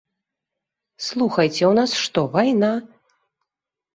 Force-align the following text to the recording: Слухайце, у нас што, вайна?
Слухайце, 1.07 1.61
у 1.67 1.69
нас 1.79 1.91
што, 2.03 2.19
вайна? 2.37 2.69